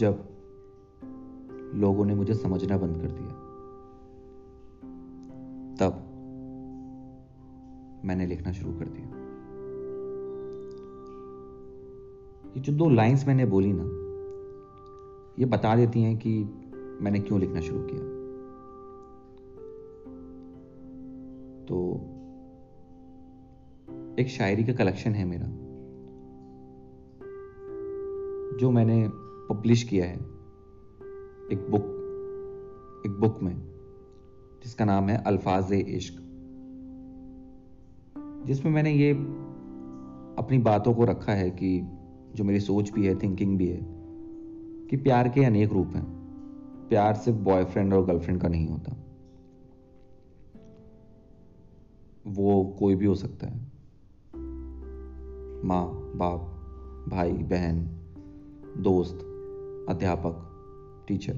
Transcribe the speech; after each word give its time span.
जब 0.00 0.28
लोगों 1.74 2.04
ने 2.04 2.14
मुझे 2.14 2.34
समझना 2.34 2.76
बंद 2.76 2.96
कर 2.96 3.10
दिया, 3.10 3.28
तब 5.80 6.06
मैंने 8.04 8.26
लिखना 8.26 8.52
शुरू 8.52 8.72
कर 8.72 8.84
दिया। 8.84 9.06
ये 12.56 12.60
जो 12.60 12.72
दो 12.72 12.88
लाइंस 12.88 13.26
मैंने 13.26 13.46
बोली 13.46 13.72
ना, 13.72 13.84
ये 15.38 15.46
बता 15.46 15.76
देती 15.76 16.02
हैं 16.02 16.16
कि 16.16 16.44
मैंने 17.00 17.20
क्यों 17.20 17.40
लिखना 17.40 17.60
शुरू 17.60 17.80
किया। 17.82 18.00
तो 21.66 21.76
एक 24.18 24.28
शायरी 24.28 24.64
का 24.64 24.72
कलेक्शन 24.72 25.10
है 25.10 25.24
मेरा, 25.24 25.46
जो 28.58 28.70
मैंने 28.70 29.29
पब्लिश 29.50 29.82
किया 29.82 30.06
है, 30.06 30.16
एक 31.52 31.66
बुक 31.70 31.96
एक 33.06 33.12
बुक 33.12 33.42
में, 33.42 33.58
जिसका 34.64 34.84
नाम 34.84 35.08
है 35.08 35.24
अल्फाज 35.24 35.72
इश्क। 35.72 36.14
जिसमें 38.46 38.72
मैंने 38.72 38.92
ये 38.92 39.12
अपनी 40.38 40.58
बातों 40.58 40.94
को 40.94 41.04
रखा 41.04 41.32
है 41.32 41.50
कि, 41.50 41.82
जो 42.34 42.44
मेरी 42.44 42.60
सोच 42.60 42.90
भी 42.90 43.06
है 43.06 43.18
थिंकिंग 43.18 43.58
भी 43.58 43.66
है, 43.66 43.80
कि 44.90 44.96
प्यार 44.96 45.28
के 45.28 45.44
अनेक 45.44 45.72
रूप 45.72 45.86
हैं। 45.86 46.04
प्यार 46.88 47.14
सिर्फ़ 47.14 47.38
बॉयफ्रेंड 47.38 47.94
और 47.94 48.06
गर्लफ्रेंड 48.06 48.40
का 48.40 48.48
नहीं 48.48 48.68
होता। 48.68 48.96
वो 52.26 52.76
कोई 52.78 52.94
भी 52.94 53.06
हो 53.06 53.14
सकता 53.14 53.46
है। 53.46 53.56
माँ, 55.64 56.12
बाप, 56.16 56.40
भाई, 57.08 57.32
बहन, 57.32 57.88
दोस्त 58.78 59.26
अध्यापक 59.90 60.46
टीचर 61.08 61.34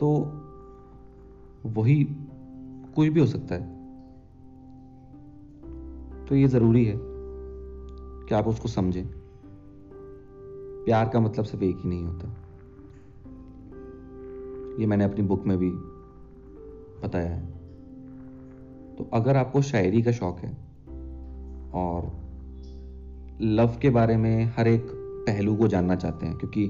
तो 0.00 0.16
वही 1.66 2.04
कुछ 2.94 3.08
भी 3.08 3.20
हो 3.20 3.26
सकता 3.26 3.54
है। 3.54 3.74
तो 6.26 6.34
ये 6.34 6.48
ज़रूरी 6.48 6.84
है 6.84 6.94
कि 6.98 8.34
आप 8.34 8.46
उसको 8.48 8.68
समझें। 8.68 9.06
प्यार 10.84 11.08
का 11.08 11.20
मतलब 11.20 11.44
सिर्फ़ 11.44 11.64
एक 11.64 11.76
ही 11.76 11.88
नहीं 11.88 12.04
होता। 12.04 12.28
ये 14.80 14.86
मैंने 14.86 15.04
अपनी 15.04 15.22
बुक 15.22 15.44
में 15.44 15.58
भी 15.58 15.70
बताया 17.02 17.34
है। 17.34 17.46
तो 18.96 19.10
अगर 19.12 19.36
आपको 19.36 19.62
शायरी 19.62 20.02
का 20.02 20.12
शौक 20.12 20.38
है 20.38 20.50
और 21.74 22.24
लव 23.40 23.78
के 23.82 23.90
बारे 23.90 24.16
में 24.16 24.52
हर 24.56 24.68
एक 24.68 24.93
पहलू 25.26 25.54
को 25.56 25.68
जानना 25.68 25.94
चाहते 25.96 26.26
हैं, 26.26 26.36
क्योंकि 26.36 26.66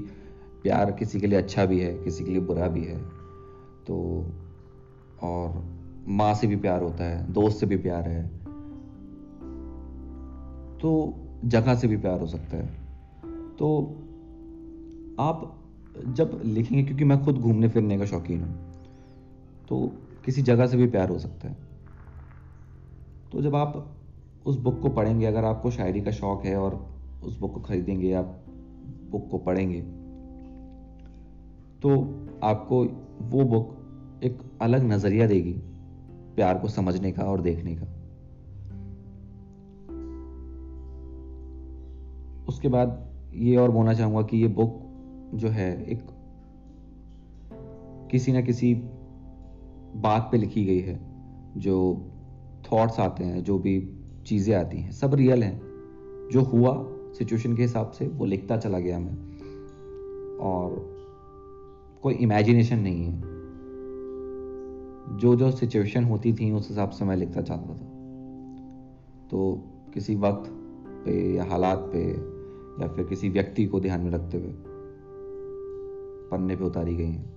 प्यार 0.63 0.91
किसी 0.91 1.19
के 1.19 1.27
लिए 1.27 1.37
अच्छा 1.37 1.65
भी 1.65 1.79
है, 1.79 1.93
किसी 1.93 2.23
के 2.23 2.31
लिए 2.31 2.39
बुरा 2.41 2.67
भी 2.67 2.83
है। 2.83 2.97
तो 3.87 3.97
और 5.21 5.63
माँ 6.07 6.33
से 6.33 6.47
भी 6.47 6.55
प्यार 6.55 6.83
होता 6.83 7.03
है, 7.03 7.31
दोस्त 7.33 7.57
से 7.57 7.65
भी 7.65 7.77
प्यार 7.77 8.07
है। 8.09 8.23
तो 10.79 11.13
जगह 11.45 11.75
से 11.75 11.87
भी 11.87 11.97
प्यार 11.97 12.19
हो 12.19 12.27
सकता 12.27 12.57
है। 12.57 12.67
तो 13.55 13.67
आप 15.19 15.51
जब 16.07 16.41
लिखेंगे, 16.45 16.83
क्योंकि 16.83 17.03
मैं 17.03 17.23
खुद 17.25 17.37
घूमने 17.37 17.67
फिरने 17.69 17.97
का 17.97 18.05
शौकीन 18.05 18.41
हूँ 18.41 18.73
तो 19.69 19.85
किसी 20.25 20.41
जगह 20.41 20.67
से 20.67 20.77
भी 20.77 20.87
प्यार 20.87 21.09
हो 21.09 21.17
सकता 21.19 21.47
है। 21.47 21.57
तो 23.31 23.41
जब 23.41 23.55
आप 23.55 23.95
उस 24.45 24.57
बुक 24.57 24.79
को 24.81 24.89
पढ़ेंगे, 24.89 25.25
अगर 25.25 25.43
आपको 25.43 25.71
शायरी 25.71 26.01
का 26.01 26.11
शौक 26.11 26.45
है 26.45 26.57
और 26.57 26.75
उस 27.23 27.39
बुक 27.39 27.53
को 27.53 27.59
खरीदेंगे 27.59 28.07
या 28.07 28.21
बुक 29.11 29.27
को 29.31 29.37
पढ़ेंगे। 29.37 29.81
तो 31.81 31.89
आपको 32.43 32.85
वो 33.21 33.43
बुक 33.43 33.77
एक 34.23 34.39
अलग 34.61 34.83
नज़रिया 34.83 35.27
देगी, 35.27 35.53
प्यार 36.35 36.57
को 36.57 36.67
समझने 36.67 37.11
का 37.11 37.23
और 37.23 37.41
देखने 37.41 37.75
का। 37.75 37.85
उसके 42.47 42.67
बाद 42.67 43.13
ये 43.33 43.55
और 43.57 43.71
बोलना 43.71 43.93
चाहूँगा 43.93 44.21
कि 44.21 44.37
ये 44.37 44.47
बुक 44.47 44.81
जो 45.33 45.47
है 45.47 45.85
एक 45.85 46.03
किसी 48.11 48.31
ना 48.31 48.41
किसी 48.41 48.73
बात 49.95 50.29
पे 50.31 50.37
लिखी 50.37 50.65
गई 50.65 50.79
है, 50.79 50.99
जो 51.57 52.05
थॉट्स 52.71 52.99
आते 52.99 53.23
हैं, 53.23 53.43
जो 53.43 53.59
भी 53.59 53.99
चीज़ें 54.25 54.55
आती 54.55 54.77
हैं, 54.77 54.91
सब 54.91 55.13
रियल 55.13 55.43
हैं। 55.43 55.61
जो 56.31 56.41
हुआ 56.41 56.71
सिचुएशन 57.17 57.55
के 57.55 57.61
हिसाब 57.61 57.91
से 57.91 58.07
वो 58.07 58.25
लिखता 58.25 58.57
चला 58.57 58.79
गया 58.79 58.99
मैं। 58.99 59.35
और 60.37 60.95
कोई 62.03 62.13
इमेजिनेशन 62.13 62.79
नहीं 62.79 63.05
है। 63.05 63.35
जो 65.17 65.35
जो 65.35 65.51
सिचुएशन 65.51 66.03
होती 66.03 66.33
थी, 66.33 66.51
उस 66.51 66.69
हिसाब 66.69 66.89
से 66.89 67.05
मैं 67.05 67.15
लिखता 67.15 67.41
चाहता 67.41 67.73
था। 67.73 67.91
तो 69.31 69.63
किसी 69.93 70.15
वक्त 70.15 70.51
पे 71.05 71.35
या 71.35 71.43
हालात 71.43 71.89
पे 71.93 72.11
या 72.83 72.87
फिर 72.87 73.05
किसी 73.05 73.29
व्यक्ति 73.29 73.65
को 73.65 73.79
ध्यान 73.79 74.01
में 74.01 74.11
रखते 74.11 74.37
हुए 74.37 74.53
पन्ने 76.31 76.55
पे 76.55 76.63
उतारी 76.63 76.95
गई 76.95 77.11
हैं। 77.11 77.35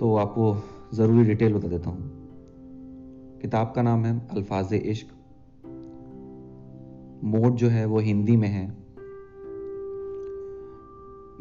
तो 0.00 0.16
आपको 0.16 0.62
ज़रूरी 0.96 1.24
डिटेल 1.28 1.54
बता 1.54 1.68
देता 1.68 1.90
हूँ। 1.90 2.10
किताब 3.40 3.72
का 3.76 3.82
नाम 3.82 4.04
है 4.04 4.28
अल्फाज 4.28 4.74
इश्क। 4.74 5.17
मोड 7.24 7.54
जो 7.54 7.68
है 7.68 7.86
वो 7.86 7.98
हिंदी 7.98 8.36
में 8.36 8.48
है। 8.48 8.76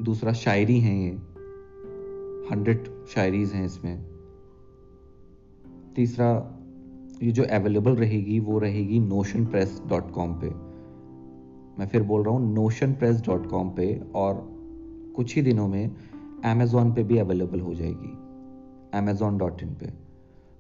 दूसरा 0.03 0.33
शायरी 0.33 0.79
है 0.79 1.03
ये। 1.03 1.11
हंड्रेड 2.51 3.07
शायरीज 3.07 3.51
हैं 3.51 3.65
इसमें। 3.65 4.05
तीसरा, 5.95 6.59
ये 7.23 7.31
जो 7.31 7.43
अवेलेबल 7.43 7.91
रहेगी, 7.91 8.39
वो 8.39 8.59
रहेगी 8.59 8.99
नोशन 8.99 9.45
प्रेस 9.45 9.81
डॉट 9.87 10.11
कॉम 10.11 10.33
पे। 10.33 10.49
मैं 11.79 11.87
फिर 11.87 12.03
बोल 12.03 12.23
रहा 12.23 12.33
हूँ 12.33 12.53
नोशन 12.53 12.93
प्रेस 12.93 13.21
डॉट 13.21 13.49
कॉम 13.49 13.69
पे 13.69 14.01
और 14.15 14.57
कुछ 15.15 15.35
ही 15.35 15.41
दिनों 15.41 15.67
में 15.67 15.95
अमेज़ोन 16.45 16.93
पे 16.93 17.03
भी 17.03 17.17
अवेलेबल 17.17 17.59
हो 17.59 17.73
जाएगी। 17.73 18.17
अमेज़ोन 18.97 19.37
डॉट 19.37 19.61
इन 19.61 19.69
पे। 19.69 19.93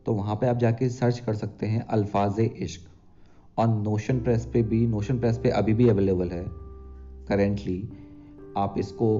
तो 0.05 0.13
वहाँ 0.13 0.35
पे 0.35 0.47
आप 0.47 0.57
जाके 0.57 0.89
सर्च 0.89 1.19
कर 1.19 1.33
सकते 1.33 1.65
हैं 1.65 1.81
अल्फाज 1.81 2.39
इश्क। 2.39 2.96
और 3.57 3.67
नोशन 3.67 4.19
प्रेस 4.19 4.49
पे 4.53 4.63
भी 4.63 4.87
नोशन 4.87 5.19
प्रेस 5.19 5.37
पे 5.37 5.49
अभी 5.49 5.73
भी 5.73 5.89
अवेलेबल 5.89 6.29
है 6.29 6.45
करेंटली 7.27 7.89
आप 8.57 8.75
इसको 8.77 9.19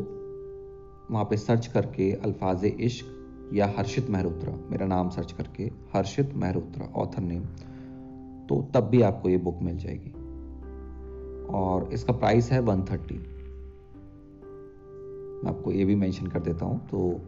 वहाँ 1.12 1.26
पे 1.26 1.38
सर्च 1.38 1.68
करके 1.68 2.14
अल्फाज 2.14 2.66
इश्क 2.66 3.06
या 3.54 3.74
हर्षित 3.78 4.10
मेहरोत्रा 4.10 4.54
मेरा 4.72 4.86
नाम 4.86 5.10
सर्च 5.10 5.32
करके 5.32 5.64
हर्षित 5.64 6.34
मेहरोत्रा 6.34 6.86
ऑथर 6.86 7.22
नेम 7.22 7.44
तो 8.48 8.72
तब 8.74 8.84
भी 8.84 9.02
आपको 9.02 9.30
ये 9.30 9.38
बुक 9.38 9.60
मिल 9.62 9.78
जाएगी. 9.78 10.12
और 11.50 11.94
इसका 11.94 12.14
प्राइस 12.14 12.52
है 12.52 12.60
वन 12.60 12.84
थर्टी 12.84 13.18
मैं 15.44 15.50
आपको 15.50 15.72
ये 15.72 15.86
भी 15.86 15.96
मेंशन 15.96 16.28
कर 16.28 16.40
देता 16.40 16.66
हूँ 16.66 16.88
तो 16.88 17.22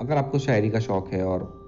अगर 0.00 0.16
आपको 0.16 0.38
शायरी 0.38 0.70
का 0.70 0.78
शौक़ 0.78 1.08
है 1.08 1.24
और 1.24 1.60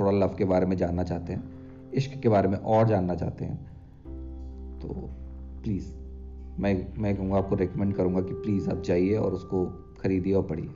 थोड़ा 0.00 0.10
लव 0.10 0.34
के 0.38 0.44
बारे 0.44 0.66
में 0.66 0.76
जानना 0.76 1.02
चाहते 1.02 1.32
हैं 1.32 1.53
इश्क 1.94 2.18
के 2.20 2.28
बारे 2.28 2.48
में 2.48 2.58
और 2.58 2.88
जानना 2.88 3.14
चाहते 3.14 3.44
हैं 3.44 3.58
तो 4.80 4.88
प्लीज़ 5.62 5.92
मैं 6.58 6.74
मैं 6.98 7.16
कहूँगा, 7.16 7.36
आपको 7.36 7.56
रिकमेंड 7.56 7.94
करूँगा 7.94 8.20
कि 8.20 8.34
प्लीज़ 8.34 8.70
आप 8.70 8.82
जाइए 8.82 9.16
और 9.16 9.34
उसको 9.34 9.64
ख़रीदिए 10.00 10.34
और 10.34 10.42
पढ़िए। 10.42 10.70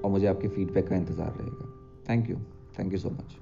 और 0.00 0.10
मुझे 0.10 0.26
आपके 0.26 0.48
फीडबैक 0.48 0.88
का 0.88 0.96
इंतज़ार 0.96 1.32
रहेगा। 1.32 1.68
Thank 2.08 2.30
you 2.30 2.36
thank 2.78 2.92
you 2.92 2.98
so 2.98 3.10
much 3.10 3.36